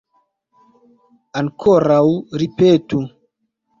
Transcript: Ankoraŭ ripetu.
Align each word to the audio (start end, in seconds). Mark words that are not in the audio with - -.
Ankoraŭ 1.41 2.03
ripetu. 2.45 3.05